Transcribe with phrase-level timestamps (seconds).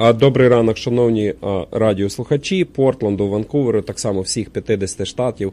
[0.00, 1.34] Добрий ранок, шановні
[1.70, 5.52] радіослухачі Портленду, Ванкуверу, так само всіх 50 штатів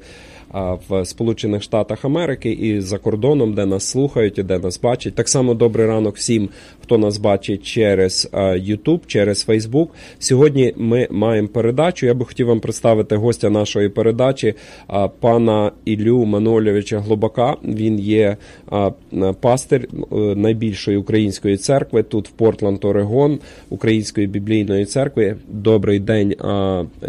[0.90, 5.16] в Сполучених Штатах Америки і за кордоном, де нас слухають і де нас бачать.
[5.16, 6.50] Так само добрий ранок всім,
[6.84, 9.88] хто нас бачить через YouTube, через Facebook.
[10.20, 12.06] Сьогодні ми маємо передачу.
[12.06, 14.54] Я би хотів вам представити гостя нашої передачі,
[15.20, 17.56] пана Ілю Манольовича Глобака.
[17.64, 18.38] Він є
[19.42, 25.36] пастир е, найбільшої української церкви тут в Портленд, Орегон, Української біблійної церкви.
[25.48, 26.36] Добрий день,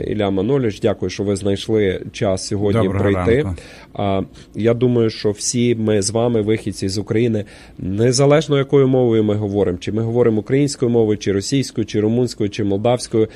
[0.06, 0.80] Ілля Манольович.
[0.80, 3.62] Дякую, що ви знайшли час сьогодні Доброго прийти ранку.
[3.94, 4.22] А
[4.54, 7.44] я думаю, що всі ми з вами, вихідці з України,
[7.78, 12.64] незалежно якою мовою ми говоримо, чи ми говоримо українською мовою, чи російською, чи румунською, чи
[12.64, 13.28] молдавською.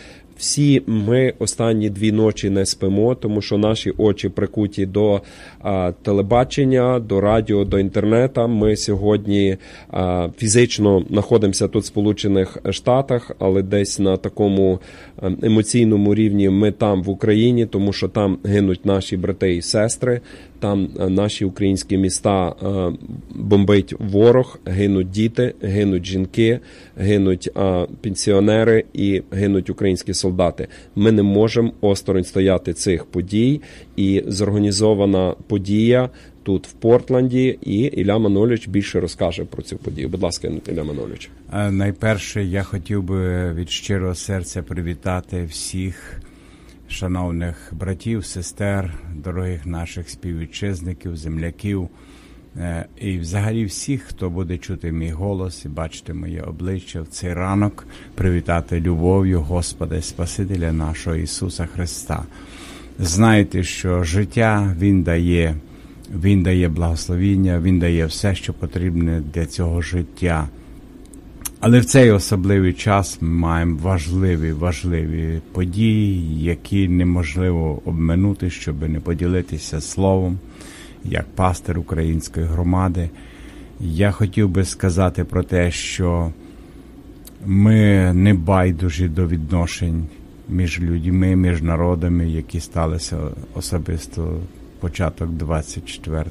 [0.43, 5.21] Всі ми останні дві ночі не спимо, тому що наші очі прикуті до
[5.61, 8.49] а, телебачення, до радіо, до інтернету.
[8.49, 9.57] Ми сьогодні
[9.91, 14.81] а, фізично знаходимося тут в Сполучених Штатах, але десь на такому
[15.43, 20.21] емоційному рівні ми там в Україні, тому що там гинуть наші брати і сестри.
[20.63, 22.55] Там наші українські міста
[23.35, 26.61] бомбить ворог, гинуть діти, гинуть жінки,
[26.97, 27.51] гинуть
[28.01, 30.69] пенсіонери і гинуть українські солдати.
[30.97, 33.61] Ми не можемо осторонь стояти цих подій,
[33.97, 36.11] і зорганізована подія
[36.43, 37.59] тут в Портленді.
[37.63, 40.09] І Ілля Маноліч більше розкаже про цю подію.
[40.09, 41.31] Будь ласка, Ілля Маноліч.
[41.71, 46.23] Найперше я хотів би від щирого серця привітати всіх
[46.93, 51.89] шановних братів, сестер, дорогих наших співвітчизників, земляків
[53.01, 57.87] і, взагалі, всіх, хто буде чути мій голос і бачити моє обличчя в цей ранок,
[58.15, 62.23] привітати любов'ю Господа і Спасителя нашого Ісуса Христа.
[62.99, 65.57] Знайте, що життя Він дає,
[66.15, 70.49] Він дає благословіння, Він дає все, що потрібне для цього життя.
[71.65, 79.01] Але в цей особливий час ми маємо важливі важливі події, які неможливо обминути, щоб не
[79.01, 80.39] поділитися словом,
[81.05, 83.11] як пастир української громади.
[83.81, 86.33] Я хотів би сказати про те, що
[87.47, 90.07] ми не байдужі до відношень
[90.49, 93.19] між людьми, між народами, які сталися
[93.55, 94.41] особисто
[94.81, 96.25] початок 24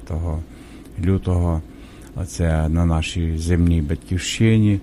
[1.06, 1.62] лютого.
[2.16, 4.80] Оце на нашій земній батьківщині.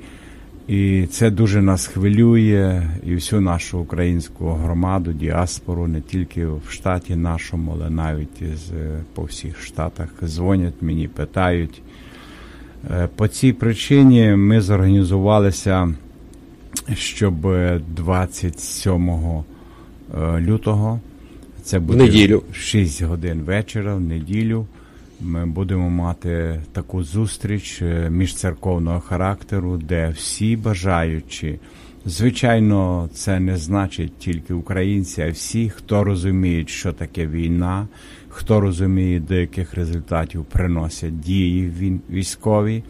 [0.69, 7.17] І це дуже нас хвилює і всю нашу українську громаду, діаспору, не тільки в штаті
[7.17, 8.71] нашому, але навіть з,
[9.15, 11.83] по всіх штатах дзвонять мені, питають.
[13.17, 15.95] По цій причині ми зорганізувалися,
[16.95, 17.35] щоб
[17.97, 19.11] 27
[20.39, 21.01] лютого,
[21.63, 22.43] це буде в неділю.
[22.53, 24.67] 6 годин вечора, в неділю.
[25.21, 31.59] Ми будемо мати таку зустріч міжцерковного характеру, де всі бажаючі,
[32.05, 37.89] звичайно, це не значить тільки українці, а всі, хто розуміють, що таке війна,
[38.29, 41.73] хто розуміє, до яких результатів приносять дії
[42.11, 42.83] військові,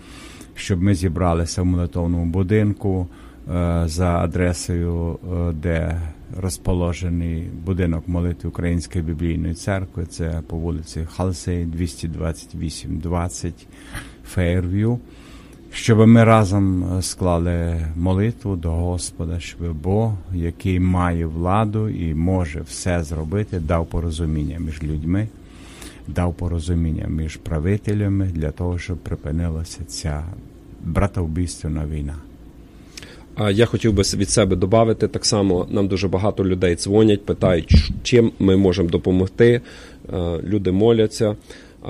[0.55, 3.07] щоб ми зібралися в молитовному будинку
[3.85, 5.19] за адресою,
[5.55, 6.03] де
[6.37, 10.07] розположений будинок молитви Української біблійної церкви.
[10.07, 13.53] Це по вулиці Халсей, 228-20
[14.25, 14.99] Фейрв'ю.
[15.73, 23.03] Щоб ми разом склали молитву до Господа, щоб Бог, який має владу і може все
[23.03, 25.29] зробити, дав порозуміння між людьми,
[26.09, 30.25] дав порозуміння між правителями для того, щоб припинилася ця
[30.85, 32.15] братовбійственна війна.
[33.51, 35.67] Я хотів би від себе додати так само.
[35.71, 39.61] Нам дуже багато людей дзвонять, питають, чим ми можемо допомогти.
[40.45, 41.37] Люди моляться,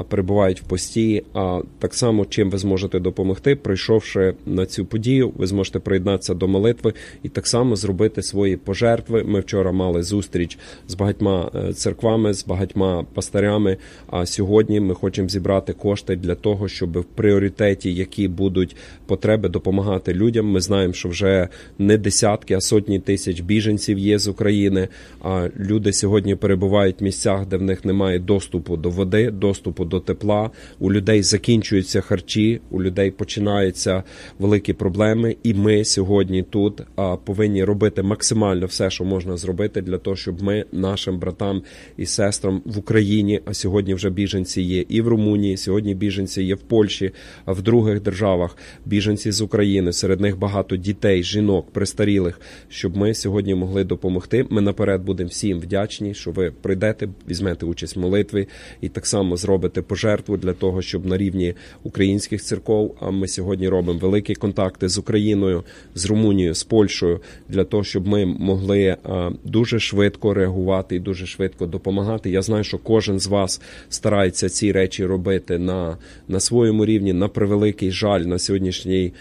[0.09, 1.23] перебувають в пості.
[1.35, 6.49] А так само, чим ви зможете допомогти, прийшовши на цю подію, ви зможете приєднатися до
[6.49, 9.25] молитви і так само зробити свої пожертви.
[9.25, 13.77] Ми вчора мали зустріч з багатьма церквами, з багатьма пастирями.
[14.07, 18.77] А сьогодні ми хочемо зібрати кошти для того, щоб в пріоритеті, які будуть
[19.07, 20.47] потреби, допомагати людям.
[20.47, 24.89] Ми знаємо, що вже не десятки, а сотні тисяч біженців є з України.
[25.23, 30.01] А люди сьогодні перебувають в місцях, де в них немає доступу до води, доступу до
[30.01, 30.51] тепла.
[30.79, 34.03] У людей закінчуються харчі, у людей починаються
[34.39, 35.37] великі проблеми.
[35.43, 36.83] І ми сьогодні тут
[37.25, 41.63] повинні робити максимально все, що можна зробити, для того, щоб ми нашим братам
[41.97, 46.55] і сестрам в Україні, а сьогодні вже біженці є і в Румунії, сьогодні біженці є
[46.55, 47.11] в Польщі,
[47.45, 49.93] а в других державах біженці з України.
[49.93, 54.47] Серед них багато дітей, жінок, престарілих, щоб ми сьогодні могли допомогти.
[54.51, 58.49] Ми наперед будемо всім вдячні, що ви прийдете, візьмете участь в молитві
[58.81, 62.97] і так само зробите робите пожертву для того, щоб на рівні українських церков.
[63.01, 68.07] А ми сьогодні робимо великі контакти з Україною, з Румунією, з Польщею для того, щоб
[68.07, 68.97] ми могли
[69.45, 72.31] дуже швидко реагувати і дуже швидко допомагати.
[72.31, 75.97] Я знаю, що кожен з вас старається ці речі робити на,
[76.29, 77.13] на своєму рівні.
[77.13, 79.13] На превеликий жаль на сьогоднішній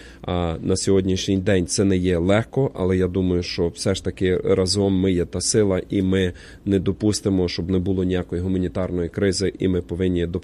[0.62, 4.94] на сьогоднішній день це не є легко, але я думаю, що все ж таки разом
[4.94, 6.34] ми є та сила, і ми
[6.66, 10.37] не допустимо, щоб не було ніякої гуманітарної кризи, і ми повинні допомагати.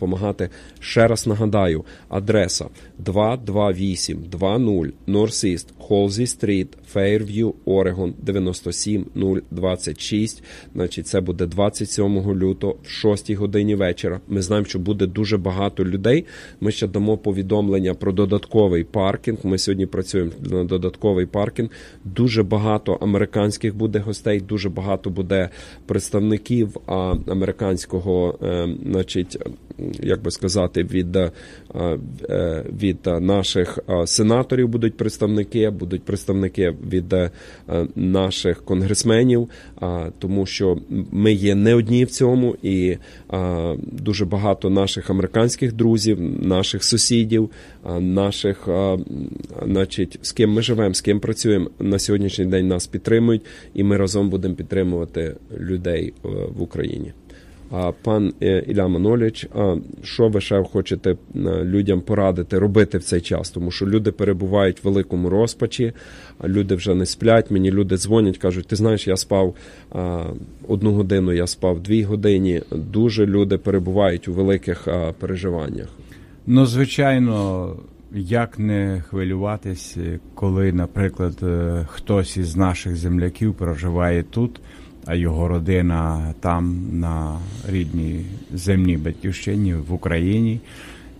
[0.80, 2.66] Ще раз нагадаю, адреса
[3.00, 10.44] 228 20 North East Halsey Street, Fairview, Oregon 97026.
[10.76, 14.20] Значить, це буде 27 лютого в 6 годині вечора.
[14.28, 16.26] Ми знаємо, що буде дуже багато людей.
[16.62, 19.38] Ми ще дамо повідомлення про додатковий паркінг.
[19.44, 21.70] Ми сьогодні працюємо на додатковий паркінг.
[22.06, 25.50] Дуже багато американських буде гостей, дуже багато буде
[25.86, 26.78] представників
[27.28, 29.38] американського, е, значить,
[30.04, 31.32] як би сказати, від е,
[32.30, 37.16] е, від наших сенаторів будуть представники, будуть представники від
[37.96, 39.50] наших конгресменів,
[40.20, 40.78] тому що
[41.12, 42.98] ми є не одні в цьому, і
[43.82, 47.50] дуже багато наших американських друзів, наших сусідів,
[48.00, 48.68] наших,
[49.66, 53.42] значить, з ким ми живемо, з ким працюємо на сьогоднішній день нас підтримують,
[53.74, 56.14] і ми разом будемо підтримувати людей
[56.58, 57.14] в Україні.
[58.02, 59.48] Пан е, Ілля Маноліч,
[60.04, 61.18] що ви ще хочете е,
[61.64, 63.50] людям порадити робити в цей час?
[63.50, 65.94] Тому що люди перебувають в великому розпачі,
[66.44, 67.52] люди вже не сплять.
[67.52, 69.56] Мені люди дзвонять, кажуть, ти знаєш, я спав
[70.68, 72.62] одну годину, я спав дві години.
[72.72, 74.88] Дуже люди перебувають у великих
[75.20, 75.88] переживаннях.
[76.48, 77.76] Ну, звичайно,
[78.16, 79.98] як не хвилюватись,
[80.36, 84.62] коли, наприклад, е, хтось із наших земляків проживає тут
[85.06, 87.40] а його родина там, на
[87.70, 90.60] рідній земній батьківщині в Україні.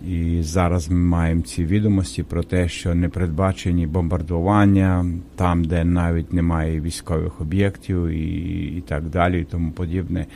[0.08, 6.32] І зараз ми маємо ці відомості про те, що не передбачені бомбардування там, де навіть
[6.32, 10.26] немає військових об'єктів, і, і так далі, і тому подібне.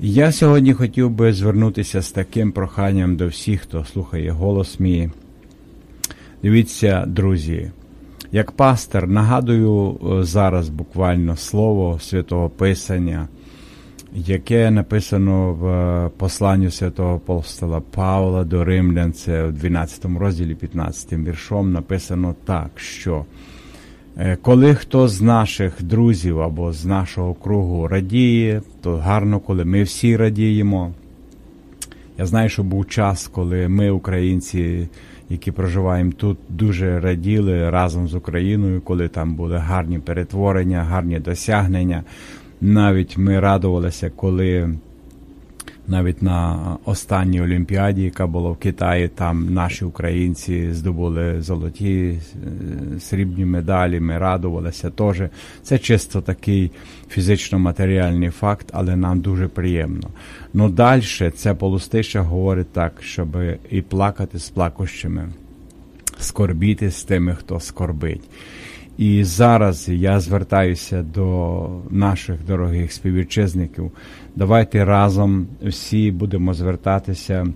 [0.00, 5.10] Я сьогодні хотів би звернутися з таким проханням до всіх, хто слухає голос мій.
[6.42, 7.70] Дивіться, друзі,
[8.32, 13.28] як пастор нагадую е, зараз буквально слово святого Писання,
[14.14, 21.12] яке написано в е, посланню святого апостола Павла до Римлян, це в 12 розділі 15
[21.12, 23.24] віршом, написано так, що
[24.16, 29.82] е, коли хто з наших друзів або з нашого кругу радіє, то гарно, коли ми
[29.82, 30.92] всі радіємо.
[32.20, 34.88] Я знаю, що був час, коли ми, українці,
[35.30, 42.04] які проживаємо тут, дуже раділи разом з Україною, коли там були гарні перетворення, гарні досягнення.
[42.60, 44.74] Навіть ми радувалися, коли
[45.90, 52.18] навіть на останній Олімпіаді, яка була в Китаї, там наші українці здобули золоті
[52.96, 54.00] е, срібні медалі.
[54.00, 55.22] Ми радувалися теж.
[55.62, 56.70] Це чисто такий
[57.08, 60.08] фізично-матеріальний факт, але нам дуже приємно.
[60.54, 63.36] Ну далі це полустиша говорить так, щоб
[63.70, 65.28] і плакати з плакощами,
[66.18, 68.22] скорбіти з тими, хто скорбить.
[69.00, 73.92] І зараз я звертаюся до наших дорогих співвітчизників.
[74.36, 77.46] Давайте разом всі будемо звертатися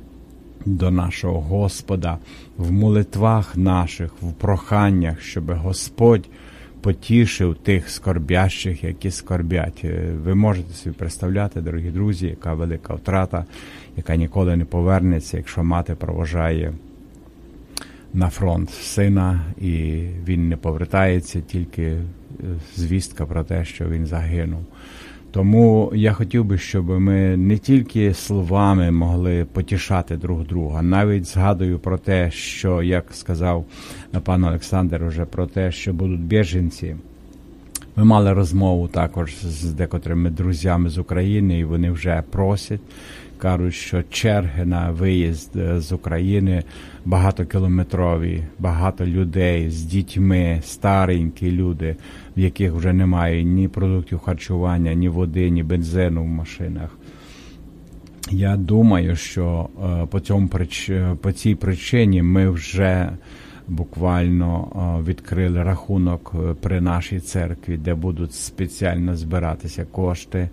[0.67, 2.19] до нашого Господа
[2.57, 6.29] в молитвах наших, в проханнях, щоб Господь
[6.81, 9.81] потішив тих скорбящих, які скорбять.
[9.85, 13.45] Е, ви можете собі представляти, дорогі друзі, яка велика втрата,
[13.97, 16.73] яка ніколи не повернеться, якщо мати проважає
[18.15, 22.03] на фронт сина, і він не повертається, тільки е,
[22.77, 24.65] звістка про те, що він загинув.
[25.31, 31.79] Тому я хотів би, щоб ми не тільки словами могли потішати друг друга, навіть згадую
[31.79, 33.65] про те, що як сказав
[34.25, 36.97] пан Олександр, уже про те, що будуть біженці.
[37.97, 42.81] Ми мали розмову також з декотрими друзями з України, і вони вже просять
[43.45, 46.63] кажуть, що черги на виїзд е, з України
[47.05, 51.97] багатокілометрові, багато людей з дітьми, старенькі люди,
[52.37, 56.99] в яких вже немає ні продуктів харчування, ні води, ні бензину в машинах.
[58.31, 60.49] Я думаю, що е, по цьому
[61.23, 63.11] по цій причині ми вже
[63.69, 64.69] буквально
[65.07, 70.49] відкрили рахунок е, при нашій церкві, де будуть спеціально збиратися кошти,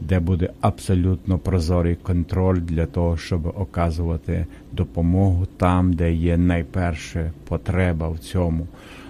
[0.00, 8.08] де буде абсолютно прозорий контроль для того, щоб оказувати допомогу там, де є найперша потреба
[8.08, 8.66] в цьому.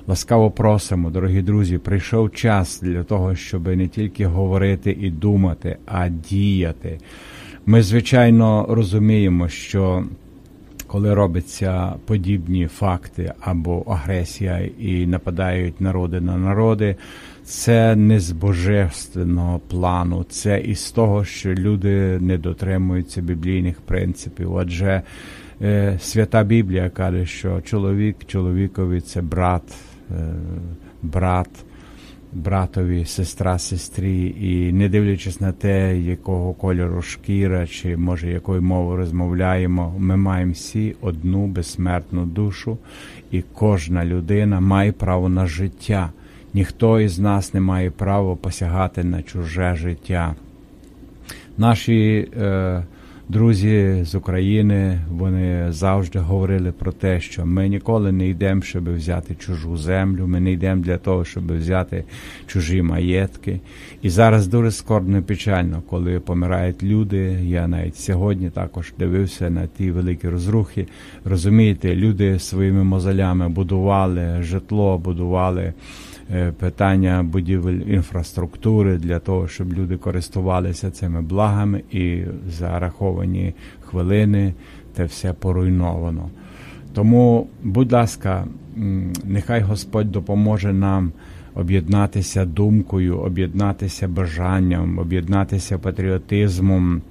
[0.07, 6.09] Ласкаво просимо, дорогі друзі, прийшов час для того, щоб не тільки говорити і думати, а
[6.09, 6.99] діяти.
[7.67, 10.05] Ми, звичайно, розуміємо, що
[10.95, 16.97] коли робляться подібні факти або агресія і нападають народи на народи,
[17.45, 24.59] це не з божественного плану, це із того, що люди не дотримуються біблійних принципів.
[24.59, 25.03] Адже
[25.63, 29.75] е, свята Біблія каже, що чоловік чоловікові це брат,
[30.11, 30.35] е,
[31.03, 31.49] брат
[32.35, 38.97] братові, сестра сестрі, і не дивлячись на те, якого кольору шкіра, чи може якою мовою
[38.97, 42.79] розмовляємо, ми маємо всі одну безсмертну душу,
[43.31, 46.13] і кожна людина має право на життя.
[46.55, 50.35] Ніхто із нас не має права посягати на чуже життя.
[51.59, 52.83] Наші е,
[53.29, 59.35] друзі з України вони завжди говорили про те, що ми ніколи не йдемо, щоб взяти
[59.35, 60.27] чужу землю.
[60.27, 62.05] Ми не йдемо для того, щоб взяти
[62.47, 63.61] чужі маєтки.
[64.03, 67.39] І зараз дуже скорбно і печально, коли помирають люди.
[67.43, 70.87] Я навіть сьогодні також дивився на ті великі розрухи.
[71.25, 75.73] Розумієте, люди своїми мозолями будували житло, будували.
[76.33, 84.55] Е, питання будівель інфраструктури для того, щоб люди користувалися цими благами, і зараховані хвилини
[84.95, 86.31] те все поруйновано.
[86.93, 88.47] Тому, будь ласка,
[89.25, 91.13] нехай Господь допоможе нам
[91.55, 97.03] об'єднатися думкою, об'єднатися бажанням, об'єднатися патріотизмом.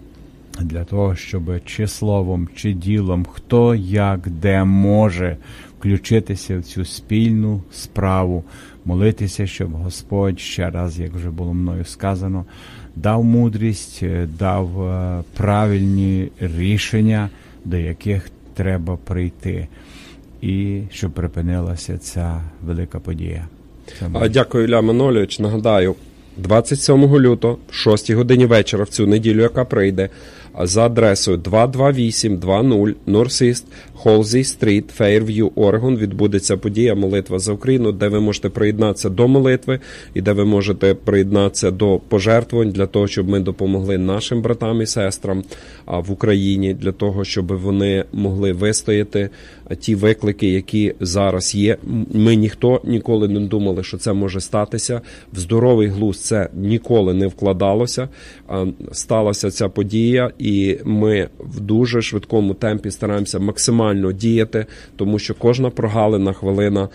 [0.61, 5.37] Для того, щоб чи словом, чи ділом, хто як де може
[5.83, 8.43] включитися в цю спільну справу,
[8.85, 12.45] молитися, щоб Господь ще раз, як вже було мною сказано,
[12.95, 17.29] дав мудрість, е, дав е, правильні рішення,
[17.65, 19.67] до яких треба прийти,
[20.41, 23.47] і щоб припинилася ця велика подія.
[24.29, 25.39] Дякую, Ілля Манолійович.
[25.39, 25.95] Нагадаю,
[26.37, 30.09] 27 лютого, в 6 годині вечора, в цю неділю, яка прийде
[30.61, 33.63] за адресою 22820 Northeast
[34.03, 39.79] Halsey Street, Fairview, Oregon відбудеться подія Молитва за Україну, де ви можете приєднатися до молитви
[40.13, 44.85] і де ви можете приєднатися до пожертвувань для того, щоб ми допомогли нашим братам і
[44.85, 45.43] сестрам
[45.85, 49.29] в Україні, для того, щоб вони могли вистояти
[49.79, 51.77] ті виклики, які зараз є.
[52.13, 55.01] Ми ніхто ніколи не думали, що це може статися.
[55.33, 58.09] В здоровий глузд це ніколи не вкладалося.
[58.91, 65.69] Сталася ця подія і ми в дуже швидкому темпі стараємося максимально діяти, тому що кожна
[65.69, 66.89] прогалина хвилина,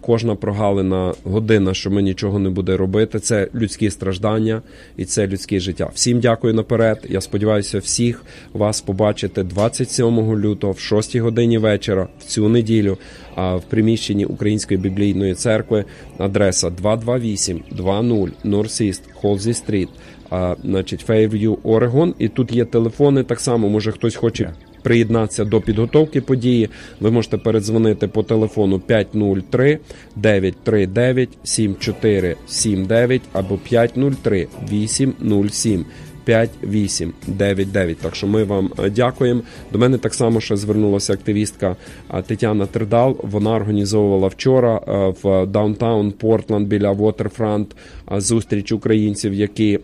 [0.00, 4.62] кожна прогалина година, що ми нічого не буде робити, це людські страждання
[4.96, 5.90] і це людське життя.
[5.94, 7.06] Всім дякую наперед.
[7.08, 12.98] Я сподіваюся, всіх вас побачити 27 лютого в 6 годині вечора в цю неділю.
[13.36, 15.84] в приміщенні Української біблійної церкви
[16.18, 19.88] адреса 228 20 North Холзі Стріт
[20.30, 22.14] а, значить, Fairview, Орегон.
[22.18, 23.22] І тут є телефони.
[23.22, 24.52] Так само, може хтось хоче
[24.86, 26.68] приєднатися до підготовки події.
[27.00, 29.78] Ви можете передзвонити по телефону 503
[30.16, 35.84] 939 7479 або 503 807
[36.24, 37.98] 5899.
[37.98, 39.40] Так що ми вам е, дякуємо.
[39.72, 41.76] До мене так само ще звернулася активістка
[42.14, 43.16] е, Тетяна Тридал.
[43.22, 47.76] Вона організовувала вчора е, в Downtown Портланд біля Waterfront
[48.16, 49.78] зустріч українців, які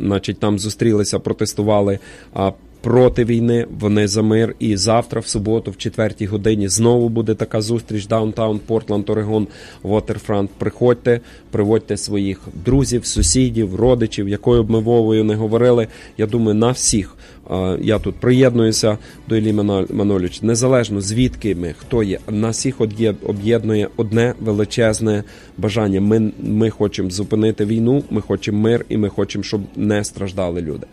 [0.00, 1.98] значить, там зустрілися, протестували
[2.84, 3.66] проти війни.
[3.80, 4.54] Вони за мир.
[4.58, 8.06] І завтра, в суботу, в четвертій годині, знову буде така зустріч.
[8.06, 9.46] Downtown, Портланд, Орегон,
[9.82, 10.50] Waterfront.
[10.58, 15.88] Приходьте, приводьте своїх друзів, сусідів, родичів, якою б ми мовою не говорили.
[16.18, 17.16] Я думаю, на всіх.
[17.80, 18.98] Я тут приєднуюся
[19.28, 19.52] до Іллі
[19.90, 20.42] Маноліч.
[20.42, 22.80] Незалежно звідки ми, хто є, нас всіх
[23.26, 25.24] об'єднує одне величезне
[25.58, 26.00] бажання.
[26.00, 30.86] Ми ми хочемо зупинити війну, ми хочемо мир і ми хочемо, щоб не страждали люди.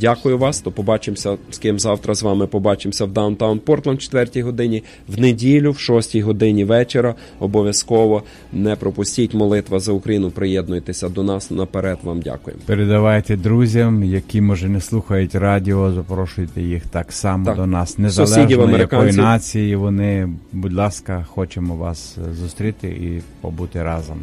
[0.00, 0.60] Дякую вас.
[0.60, 2.46] То побачимося з ким завтра з вами.
[2.46, 7.14] Побачимося в Даунтаун Портленд в 4 годині, в неділю, в 6 годині вечора.
[7.40, 10.30] Обов'язково не пропустіть молитва за Україну.
[10.30, 11.98] Приєднуйтеся до нас наперед.
[12.02, 12.56] Вам дякую.
[12.66, 17.56] Передавайте друзям, які може не слухають радіо запрошуйте їх так само так.
[17.56, 17.98] до нас.
[17.98, 24.18] Незалежно якої нації вони, будь ласка, хочемо вас е, зустріти і побути разом.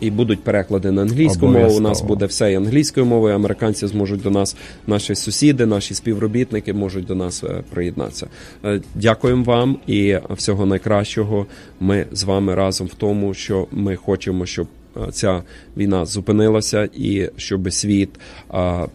[0.00, 1.76] І будуть переклади на англійську мову.
[1.76, 3.34] У нас буде все і англійською мовою.
[3.34, 4.56] Американці зможуть до нас,
[4.86, 8.26] наші сусіди, наші співробітники можуть до нас е, приєднатися.
[8.64, 11.46] Е, дякуємо вам і всього найкращого.
[11.80, 14.66] Ми з вами разом в тому, що ми хочемо, щоб
[15.12, 15.42] ця
[15.76, 18.10] війна зупинилася, і щоб світ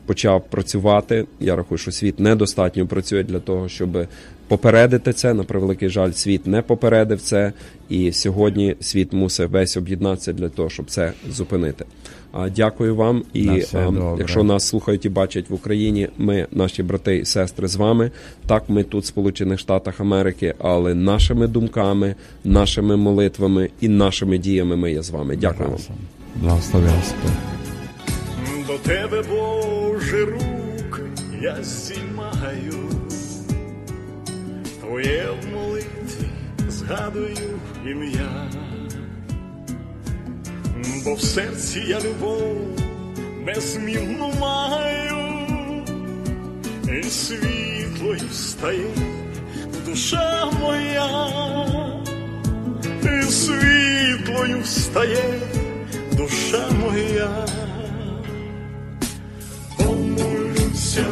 [0.05, 1.25] почав працювати.
[1.39, 4.07] Я рахую, що світ недостатньо працює для того, щоб
[4.57, 5.33] попередити це.
[5.33, 7.53] На превеликий жаль, світ не попередив це,
[7.89, 11.85] і сьогодні світ мусить весь об'єднатися для того, щоб це зупинити.
[12.31, 13.23] А дякую вам.
[13.33, 14.15] І На все а, добре.
[14.19, 18.11] якщо нас слухають і бачать в Україні, ми, наші брати і сестри, з вами.
[18.47, 24.75] Так, ми тут, в Сполучених Штатах Америки, але нашими думками, нашими молитвами і нашими діями
[24.75, 25.35] ми є з вами.
[25.35, 25.79] Дякую вам.
[26.35, 27.31] Благослови Господь.
[28.67, 31.01] До тебе, Боже, рук
[31.41, 32.82] я здіймаю,
[35.03, 36.27] Твоє в молитві
[36.69, 38.51] згадую ім'я,
[41.05, 42.57] бо в серці я любов
[43.45, 45.45] незмінну маю,
[46.99, 48.87] і світлою стає
[49.85, 51.27] душа моя,
[53.03, 55.39] і світлою стає
[56.17, 57.45] душа моя.
[59.77, 61.05] Помолюся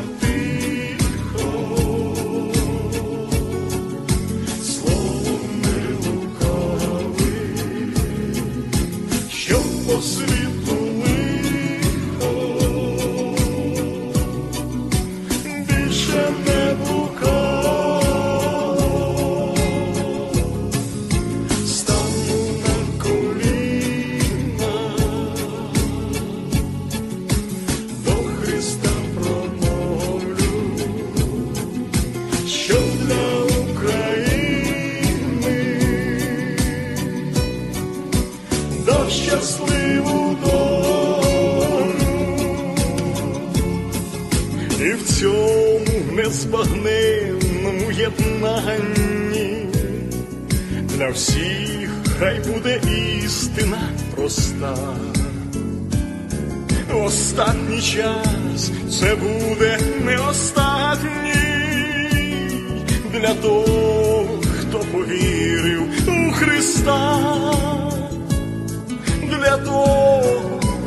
[53.25, 54.77] істина проста.
[56.93, 61.51] Останній час це буде не останній
[63.12, 64.27] для того,
[64.60, 67.20] хто повірив у Христа,
[69.29, 70.24] для того,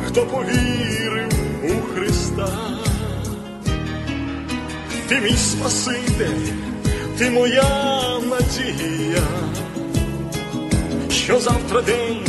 [0.07, 1.29] хто повірив
[1.63, 2.49] у Христа.
[5.07, 6.51] Ти мій Спаситель,
[7.17, 9.27] ти моя надія,
[11.25, 12.25] що завтра день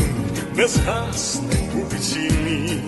[0.55, 2.81] не згасне у ціні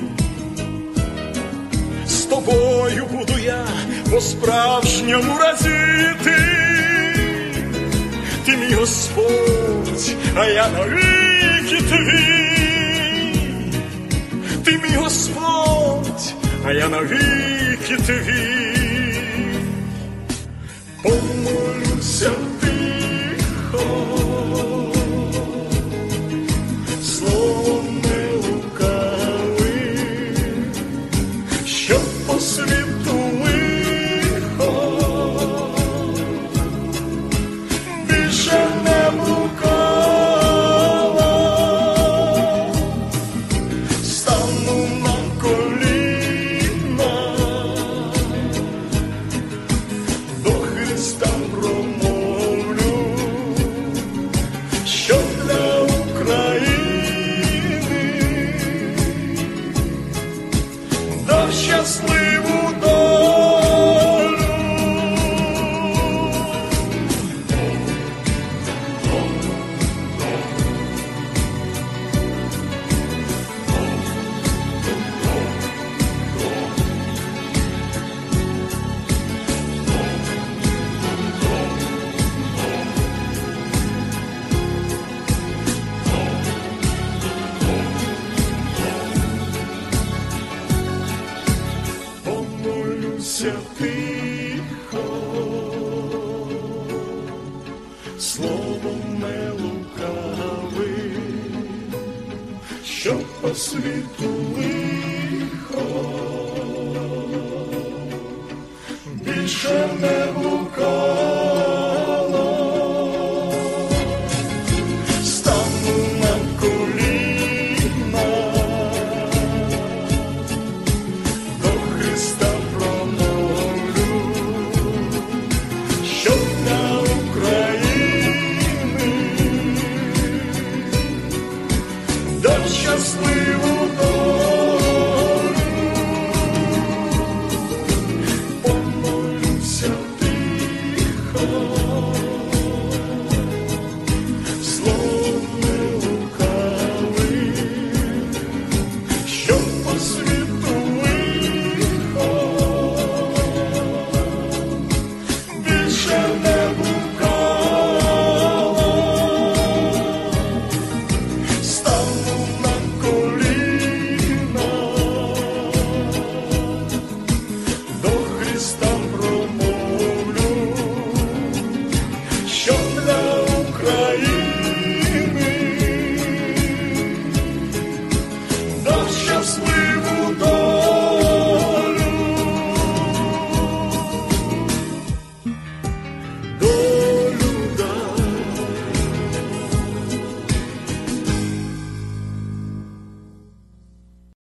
[2.07, 3.67] з тобою буду я
[4.11, 6.37] по-справжньому радіти.
[8.47, 13.73] Ти мій Господь, а я навіки твій.
[14.65, 16.35] Ти мій Господь,
[16.67, 18.69] а я навіки твій.
[21.03, 22.31] Помолюся